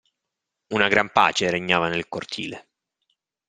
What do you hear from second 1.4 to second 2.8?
regnava nel cortile.